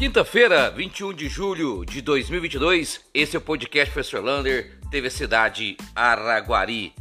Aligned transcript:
Quinta-feira, 0.00 0.70
21 0.70 1.12
de 1.12 1.28
julho 1.28 1.84
de 1.84 2.00
2022, 2.00 3.04
esse 3.12 3.36
é 3.36 3.38
o 3.38 3.42
podcast 3.42 3.92
Professor 3.92 4.24
Lander, 4.24 4.80
TV 4.90 5.10
Cidade 5.10 5.76
Araguari. 5.94 6.94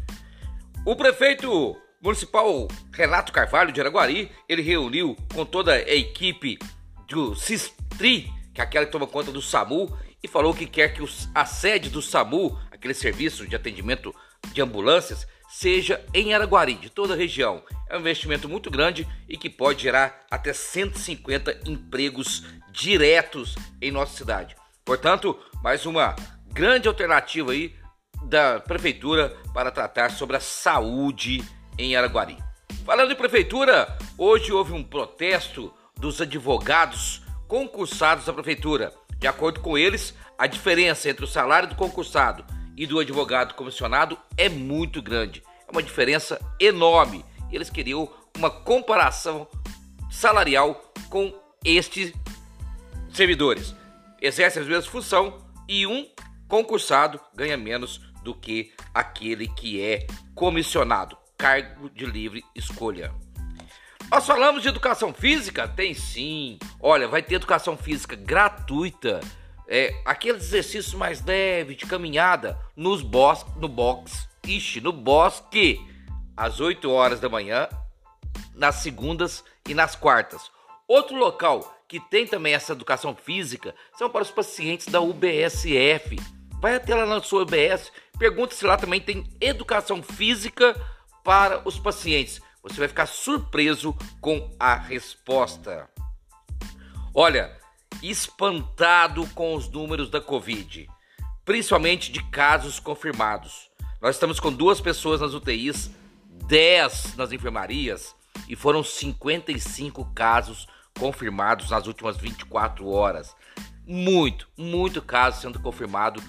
O 0.85 0.97
prefeito 0.97 1.77
municipal 2.01 2.67
Renato 2.91 3.31
Carvalho 3.31 3.71
de 3.71 3.79
Araguari, 3.79 4.29
ele 4.49 4.61
reuniu 4.61 5.15
com 5.33 5.45
toda 5.45 5.75
a 5.75 5.95
equipe 5.95 6.59
do 7.07 7.33
Sistri, 7.35 8.29
que 8.53 8.59
é 8.59 8.65
aquela 8.65 8.85
que 8.85 8.91
toma 8.91 9.07
conta 9.07 9.31
do 9.31 9.41
SAMU, 9.41 9.97
e 10.21 10.27
falou 10.27 10.53
que 10.53 10.65
quer 10.65 10.93
que 10.93 11.01
a 11.33 11.45
sede 11.45 11.89
do 11.89 12.01
SAMU, 12.01 12.59
aquele 12.69 12.93
serviço 12.93 13.47
de 13.47 13.55
atendimento 13.55 14.13
de 14.51 14.61
ambulâncias, 14.61 15.25
seja 15.49 16.05
em 16.13 16.33
Araguari, 16.33 16.75
de 16.75 16.89
toda 16.89 17.15
a 17.15 17.17
região. 17.17 17.63
É 17.89 17.97
um 17.97 17.99
investimento 17.99 18.47
muito 18.47 18.69
grande 18.69 19.07
e 19.27 19.35
que 19.35 19.49
pode 19.49 19.81
gerar 19.81 20.25
até 20.29 20.53
150 20.53 21.61
empregos 21.65 22.45
diretos 22.71 23.55
em 23.81 23.91
nossa 23.91 24.15
cidade. 24.15 24.55
Portanto, 24.85 25.37
mais 25.63 25.85
uma 25.85 26.15
grande 26.47 26.87
alternativa 26.87 27.51
aí 27.51 27.75
da 28.23 28.59
prefeitura 28.59 29.35
para 29.53 29.71
tratar 29.71 30.11
sobre 30.11 30.37
a 30.37 30.39
saúde 30.39 31.43
em 31.77 31.95
Araguari. 31.95 32.37
Falando 32.85 33.11
em 33.11 33.15
prefeitura, 33.15 33.97
hoje 34.17 34.51
houve 34.51 34.73
um 34.73 34.83
protesto 34.83 35.73
dos 35.97 36.21
advogados 36.21 37.23
concursados 37.47 38.25
da 38.25 38.33
prefeitura. 38.33 38.93
De 39.17 39.27
acordo 39.27 39.59
com 39.59 39.77
eles, 39.77 40.13
a 40.37 40.47
diferença 40.47 41.09
entre 41.09 41.25
o 41.25 41.27
salário 41.27 41.67
do 41.67 41.75
concursado 41.75 42.45
e 42.79 42.87
do 42.87 42.97
advogado 42.97 43.55
comissionado 43.55 44.17
é 44.37 44.47
muito 44.47 45.01
grande. 45.01 45.43
É 45.67 45.71
uma 45.71 45.83
diferença 45.83 46.39
enorme. 46.57 47.25
Eles 47.51 47.69
queriam 47.69 48.09
uma 48.37 48.49
comparação 48.49 49.45
salarial 50.09 50.93
com 51.09 51.37
estes 51.63 52.13
servidores. 53.11 53.75
Exercem 54.21 54.61
as 54.61 54.67
mesmas 54.67 54.87
funções 54.87 55.33
e 55.67 55.85
um 55.85 56.07
concursado 56.47 57.19
ganha 57.35 57.57
menos 57.57 57.97
do 58.23 58.33
que 58.33 58.71
aquele 58.93 59.49
que 59.49 59.83
é 59.83 60.07
comissionado. 60.33 61.17
Cargo 61.37 61.89
de 61.89 62.05
livre 62.05 62.45
escolha. 62.55 63.13
Nós 64.09 64.25
falamos 64.25 64.61
de 64.61 64.69
educação 64.69 65.13
física? 65.13 65.67
Tem 65.67 65.93
sim. 65.93 66.57
Olha, 66.79 67.09
vai 67.09 67.21
ter 67.21 67.35
educação 67.35 67.75
física 67.75 68.15
gratuita 68.15 69.19
é, 69.71 69.93
aqueles 70.03 70.45
exercícios 70.45 70.95
mais 70.95 71.23
leves 71.23 71.77
de 71.77 71.85
caminhada 71.85 72.59
nos 72.75 73.03
bos 73.03 73.45
no 73.55 73.67
box, 73.67 74.27
ixi, 74.43 74.81
no 74.81 74.91
bosque, 74.91 75.79
às 76.35 76.59
8 76.59 76.89
horas 76.89 77.19
da 77.19 77.29
manhã, 77.29 77.69
nas 78.55 78.75
segundas 78.77 79.43
e 79.67 79.75
nas 79.75 79.95
quartas. 79.95 80.51
Outro 80.87 81.15
local 81.15 81.77
que 81.87 81.99
tem 81.99 82.25
também 82.25 82.53
essa 82.53 82.73
educação 82.73 83.15
física 83.15 83.75
são 83.95 84.09
para 84.09 84.23
os 84.23 84.31
pacientes 84.31 84.87
da 84.87 85.01
UBSF. 85.01 86.15
Vai 86.59 86.75
até 86.75 86.95
lá 86.95 87.05
na 87.05 87.21
sua 87.21 87.43
UBS, 87.43 87.91
pergunta 88.17 88.55
se 88.55 88.65
lá 88.65 88.75
também 88.75 88.99
tem 88.99 89.29
educação 89.39 90.01
física 90.01 90.75
para 91.23 91.61
os 91.67 91.77
pacientes. 91.77 92.41
Você 92.63 92.75
vai 92.75 92.87
ficar 92.87 93.05
surpreso 93.05 93.95
com 94.19 94.51
a 94.59 94.75
resposta. 94.75 95.87
Olha, 97.13 97.59
espantado 98.01 99.27
com 99.35 99.55
os 99.55 99.69
números 99.69 100.09
da 100.09 100.21
Covid, 100.21 100.87
principalmente 101.43 102.11
de 102.11 102.23
casos 102.29 102.79
confirmados. 102.79 103.69
Nós 104.01 104.15
estamos 104.15 104.39
com 104.39 104.51
duas 104.51 104.79
pessoas 104.79 105.21
nas 105.21 105.33
UTIs, 105.33 105.91
10 106.47 107.15
nas 107.15 107.31
enfermarias 107.31 108.15
e 108.47 108.55
foram 108.55 108.83
55 108.83 110.05
casos 110.13 110.67
confirmados 110.97 111.69
nas 111.69 111.87
últimas 111.87 112.17
24 112.17 112.87
horas. 112.87 113.35
Muito, 113.85 114.47
muito 114.57 115.01
caso 115.01 115.41
sendo 115.41 115.59
confirmado 115.59 116.21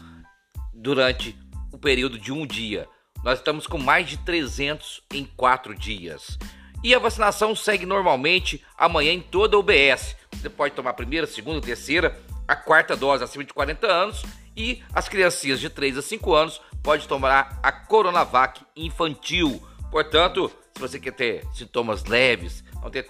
durante 0.73 1.39
o 1.73 1.79
período 1.79 2.19
de 2.19 2.33
um 2.33 2.47
dia. 2.47 2.89
Nós 3.23 3.39
estamos 3.39 3.67
com 3.67 3.79
mais 3.79 4.09
de 4.09 4.17
300 4.19 5.03
em 5.13 5.25
quatro 5.25 5.75
dias. 5.75 6.39
E 6.83 6.95
a 6.95 6.99
vacinação 6.99 7.55
segue 7.55 7.85
normalmente 7.85 8.65
amanhã 8.79 9.13
em 9.13 9.21
toda 9.21 9.57
a 9.57 9.61
UBS. 9.61 10.17
Pode 10.49 10.75
tomar 10.75 10.91
a 10.91 10.95
primeira, 10.95 11.27
segunda, 11.27 11.61
terceira, 11.61 12.19
a 12.47 12.57
quarta 12.57 12.97
dose 12.97 13.23
acima 13.23 13.45
de 13.45 13.53
40 13.53 13.87
anos 13.87 14.25
e 14.57 14.83
as 14.93 15.09
criancinhas 15.09 15.61
de 15.61 15.69
3 15.69 15.99
a 15.99 16.03
5 16.03 16.35
anos 16.35 16.61
pode 16.83 17.07
tomar 17.07 17.59
a 17.63 17.71
Coronavac 17.71 18.63
infantil. 18.75 19.63
Portanto, 19.91 20.51
se 20.75 20.81
você 20.81 20.99
quer 20.99 21.13
ter 21.13 21.45
sintomas 21.53 22.05
leves, 22.05 22.65
não 22.83 22.91
ter 22.91 23.07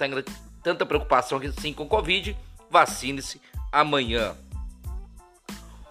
tanta 0.63 0.85
preocupação 0.85 1.39
assim 1.39 1.73
com 1.73 1.87
Covid, 1.87 2.37
vacine-se 2.71 3.41
amanhã. 3.71 4.37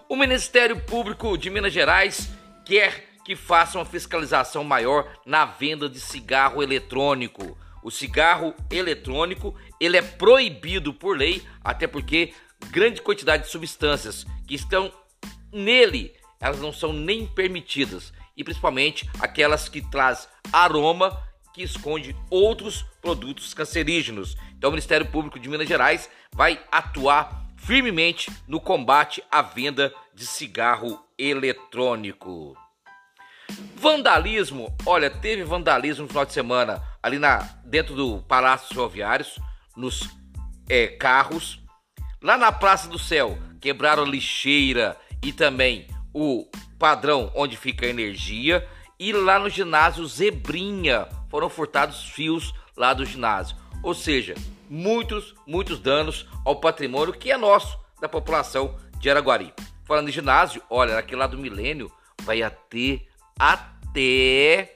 O 0.07 0.15
Ministério 0.15 0.79
Público 0.81 1.37
de 1.37 1.49
Minas 1.49 1.71
Gerais 1.71 2.29
quer 2.65 3.09
que 3.23 3.35
faça 3.35 3.77
uma 3.77 3.85
fiscalização 3.85 4.63
maior 4.63 5.07
na 5.25 5.45
venda 5.45 5.87
de 5.87 5.99
cigarro 5.99 6.63
eletrônico. 6.63 7.55
O 7.83 7.89
cigarro 7.89 8.53
eletrônico 8.69 9.55
ele 9.79 9.97
é 9.97 10.01
proibido 10.01 10.93
por 10.93 11.17
lei, 11.17 11.43
até 11.63 11.87
porque 11.87 12.33
grande 12.71 13.01
quantidade 13.01 13.43
de 13.43 13.49
substâncias 13.49 14.25
que 14.47 14.55
estão 14.55 14.91
nele 15.51 16.13
elas 16.39 16.59
não 16.59 16.71
são 16.71 16.93
nem 16.93 17.25
permitidas 17.25 18.13
e 18.35 18.43
principalmente 18.43 19.09
aquelas 19.19 19.67
que 19.67 19.81
traz 19.81 20.29
aroma 20.53 21.21
que 21.53 21.61
esconde 21.61 22.15
outros 22.29 22.85
produtos 23.01 23.53
cancerígenos. 23.53 24.37
Então 24.57 24.69
o 24.69 24.71
Ministério 24.71 25.05
Público 25.07 25.39
de 25.39 25.49
Minas 25.49 25.67
Gerais 25.67 26.09
vai 26.33 26.61
atuar 26.71 27.45
firmemente 27.57 28.31
no 28.47 28.61
combate 28.61 29.21
à 29.29 29.41
venda 29.41 29.93
de 30.13 30.25
cigarro 30.25 31.03
eletrônico. 31.17 32.55
Vandalismo, 33.75 34.73
olha, 34.85 35.09
teve 35.09 35.43
vandalismo 35.43 36.03
no 36.03 36.09
final 36.09 36.25
de 36.25 36.33
semana 36.33 36.81
ali 37.01 37.19
na 37.19 37.37
dentro 37.65 37.95
do 37.95 38.21
Palácio 38.23 38.69
Ferroviários, 38.69 39.39
nos 39.75 40.09
é, 40.67 40.87
carros. 40.87 41.61
Lá 42.21 42.37
na 42.37 42.51
Praça 42.51 42.87
do 42.89 42.99
Céu, 42.99 43.37
quebraram 43.59 44.03
lixeira 44.03 44.97
e 45.23 45.31
também 45.31 45.87
o 46.13 46.49
padrão 46.77 47.31
onde 47.35 47.57
fica 47.57 47.85
a 47.85 47.89
energia. 47.89 48.67
E 48.99 49.13
lá 49.13 49.39
no 49.39 49.49
ginásio 49.49 50.05
Zebrinha 50.05 51.07
foram 51.29 51.49
furtados 51.49 52.09
fios 52.09 52.53
lá 52.75 52.93
do 52.93 53.05
ginásio. 53.05 53.55
Ou 53.81 53.93
seja, 53.93 54.35
muitos, 54.69 55.33
muitos 55.47 55.79
danos 55.79 56.27
ao 56.45 56.57
patrimônio 56.57 57.13
que 57.13 57.31
é 57.31 57.37
nosso, 57.37 57.79
da 58.01 58.09
população 58.09 58.75
de 58.99 59.09
Araguari. 59.09 59.53
Falando 59.85 60.09
em 60.09 60.13
ginásio, 60.13 60.61
olha, 60.69 60.97
aquele 60.97 61.19
lá 61.19 61.27
do 61.27 61.37
Milênio 61.37 61.91
vai 62.23 62.41
ter 62.69 63.07
até 63.39 64.75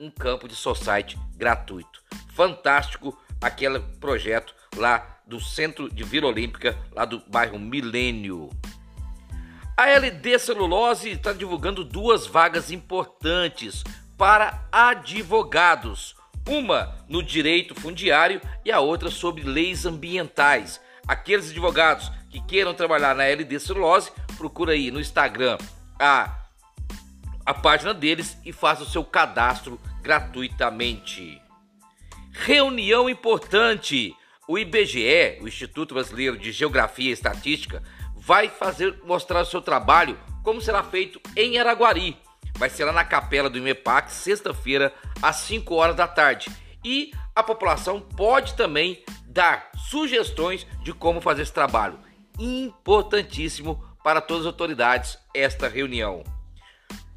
um 0.00 0.10
campo 0.10 0.48
de 0.48 0.56
society 0.56 1.18
gratuito. 1.36 2.02
Fantástico 2.34 3.16
aquele 3.40 3.78
projeto 4.00 4.54
lá 4.76 5.20
do 5.26 5.38
Centro 5.38 5.92
de 5.92 6.02
Vila 6.02 6.26
Olímpica, 6.26 6.76
lá 6.92 7.04
do 7.04 7.22
bairro 7.28 7.58
Milênio. 7.58 8.48
A 9.76 9.86
LD 9.88 10.38
Celulose 10.38 11.10
está 11.10 11.32
divulgando 11.32 11.84
duas 11.84 12.26
vagas 12.26 12.70
importantes 12.70 13.84
para 14.16 14.66
advogados. 14.72 16.16
Uma 16.48 16.96
no 17.08 17.22
direito 17.22 17.74
fundiário 17.74 18.40
e 18.64 18.72
a 18.72 18.80
outra 18.80 19.10
sobre 19.10 19.42
leis 19.42 19.86
ambientais. 19.86 20.80
Aqueles 21.06 21.50
advogados 21.50 22.10
que 22.30 22.40
queiram 22.40 22.74
trabalhar 22.74 23.14
na 23.14 23.24
LD 23.24 23.58
Celulose, 23.60 24.12
procura 24.36 24.72
aí 24.72 24.90
no 24.90 25.00
Instagram 25.00 25.58
a 25.98 26.39
a 27.50 27.54
página 27.54 27.92
deles 27.92 28.38
e 28.44 28.52
faça 28.52 28.84
o 28.84 28.86
seu 28.86 29.04
cadastro 29.04 29.80
gratuitamente. 30.00 31.42
Reunião 32.30 33.10
importante. 33.10 34.16
O 34.46 34.56
IBGE, 34.56 35.38
o 35.40 35.48
Instituto 35.48 35.94
Brasileiro 35.94 36.38
de 36.38 36.52
Geografia 36.52 37.10
e 37.10 37.12
Estatística, 37.12 37.82
vai 38.14 38.48
fazer 38.48 39.00
mostrar 39.04 39.42
o 39.42 39.44
seu 39.44 39.60
trabalho 39.60 40.16
como 40.44 40.60
será 40.60 40.84
feito 40.84 41.20
em 41.36 41.58
Araguari. 41.58 42.16
Vai 42.56 42.70
ser 42.70 42.84
lá 42.84 42.92
na 42.92 43.04
capela 43.04 43.50
do 43.50 43.58
IMEPAC, 43.58 44.12
sexta-feira, 44.12 44.94
às 45.20 45.36
5 45.36 45.74
horas 45.74 45.96
da 45.96 46.06
tarde. 46.06 46.50
E 46.84 47.12
a 47.34 47.42
população 47.42 48.00
pode 48.00 48.54
também 48.54 49.02
dar 49.26 49.70
sugestões 49.76 50.66
de 50.84 50.92
como 50.92 51.20
fazer 51.20 51.42
esse 51.42 51.52
trabalho. 51.52 51.98
Importantíssimo 52.38 53.82
para 54.04 54.20
todas 54.20 54.42
as 54.42 54.52
autoridades 54.52 55.18
esta 55.34 55.68
reunião. 55.68 56.22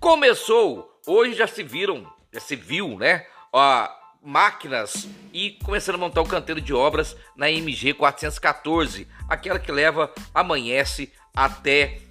Começou, 0.03 0.99
hoje 1.07 1.33
já 1.33 1.47
se 1.47 1.63
viram, 1.63 2.05
já 2.33 2.41
se 2.41 2.57
viu, 2.57 2.99
né? 2.99 3.25
Ó, 3.53 3.87
máquinas 4.21 5.07
e 5.31 5.51
começando 5.63 5.95
a 5.95 5.97
montar 5.97 6.19
o 6.19 6.27
canteiro 6.27 6.59
de 6.59 6.73
obras 6.73 7.15
na 7.37 7.49
MG 7.49 7.93
414, 7.93 9.07
aquela 9.29 9.57
que 9.57 9.71
leva 9.71 10.13
Amanhece 10.35 11.13
até 11.33 12.01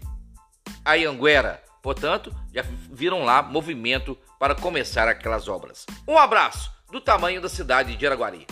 a 0.83 0.95
Anguera. 0.95 1.63
Portanto, 1.83 2.35
já 2.51 2.63
viram 2.91 3.25
lá 3.25 3.43
movimento 3.43 4.17
para 4.39 4.55
começar 4.55 5.07
aquelas 5.07 5.47
obras. 5.47 5.85
Um 6.09 6.17
abraço 6.17 6.73
do 6.91 6.99
tamanho 6.99 7.43
da 7.43 7.49
cidade 7.51 7.95
de 7.95 8.07
Araguari. 8.07 8.47